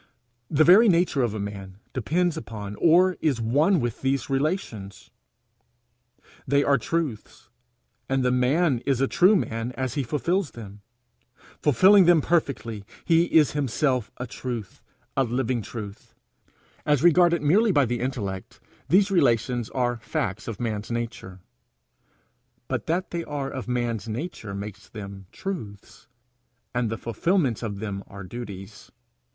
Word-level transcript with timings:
The 0.49 0.63
very 0.63 0.89
nature 0.89 1.21
of 1.21 1.35
a 1.35 1.39
man 1.39 1.77
depends 1.93 2.35
upon 2.35 2.73
or 2.77 3.17
is 3.21 3.39
one 3.39 3.79
with 3.79 4.01
these 4.01 4.31
relations. 4.31 5.11
They 6.47 6.63
are 6.63 6.79
truths, 6.79 7.49
and 8.09 8.25
the 8.25 8.31
man 8.31 8.79
is 8.87 8.99
a 8.99 9.07
true 9.07 9.35
man 9.35 9.73
as 9.73 9.93
he 9.93 10.01
fulfils 10.01 10.53
them. 10.57 10.81
Fulfilling 11.61 12.05
them 12.05 12.19
perfectly, 12.19 12.83
he 13.05 13.25
is 13.25 13.51
himself 13.51 14.11
a 14.17 14.25
truth, 14.25 14.81
a 15.15 15.23
living 15.23 15.61
truth. 15.61 16.15
As 16.83 17.03
regarded 17.03 17.43
merely 17.43 17.71
by 17.71 17.85
the 17.85 17.99
intellect, 17.99 18.59
these 18.89 19.11
relations 19.11 19.69
are 19.69 19.97
facts 19.97 20.47
of 20.47 20.59
man's 20.59 20.89
nature; 20.89 21.41
but 22.67 22.87
that 22.87 23.11
they 23.11 23.23
are 23.23 23.51
of 23.51 23.67
man's 23.67 24.07
nature 24.07 24.55
makes 24.55 24.89
them 24.89 25.27
truths, 25.31 26.07
and 26.73 26.89
the 26.89 26.97
fulfilments 26.97 27.61
of 27.61 27.77
them 27.77 28.03
are 28.07 28.23
duties. 28.23 28.89